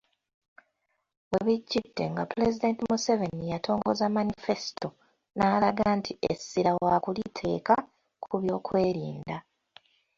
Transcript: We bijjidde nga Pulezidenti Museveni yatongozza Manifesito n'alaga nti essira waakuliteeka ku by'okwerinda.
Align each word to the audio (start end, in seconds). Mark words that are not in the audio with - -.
We 1.31 1.39
bijjidde 1.47 2.03
nga 2.11 2.23
Pulezidenti 2.31 2.81
Museveni 2.91 3.45
yatongozza 3.53 4.05
Manifesito 4.17 4.87
n'alaga 5.35 5.85
nti 5.97 6.11
essira 6.31 6.71
waakuliteeka 6.83 7.75
ku 8.23 8.35
by'okwerinda. 8.41 9.37